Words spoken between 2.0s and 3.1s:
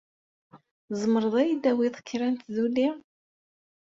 kra n tduli?